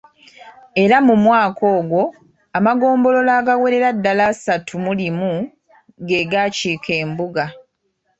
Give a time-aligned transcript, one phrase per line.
[0.83, 2.01] Era mu mwaka ogwo
[2.57, 5.31] amagombolola agawerera ddala asatu mu limu
[6.07, 7.45] ge gaakiika embuga.